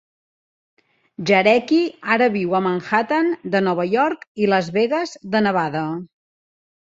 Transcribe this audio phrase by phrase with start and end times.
[1.29, 1.81] Jarecki
[2.15, 5.85] ara viu a Manhattan, de Nova York i Las Vegas, de Nevada.